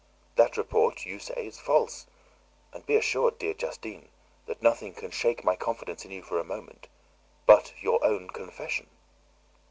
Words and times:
That 0.35 0.57
report, 0.57 1.05
you 1.05 1.19
say, 1.19 1.45
is 1.45 1.59
false; 1.59 2.07
and 2.73 2.83
be 2.87 2.95
assured, 2.95 3.37
dear 3.37 3.53
Justine, 3.53 4.09
that 4.47 4.63
nothing 4.63 4.95
can 4.95 5.11
shake 5.11 5.43
my 5.43 5.55
confidence 5.55 6.05
in 6.05 6.09
you 6.09 6.23
for 6.23 6.39
a 6.39 6.43
moment, 6.43 6.87
but 7.45 7.71
your 7.79 8.03
own 8.03 8.27
confession." 8.27 8.89